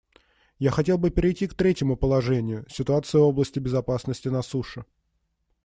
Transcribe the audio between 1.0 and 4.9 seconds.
перейти к третьему положению— ситуации в области безопасности на суше.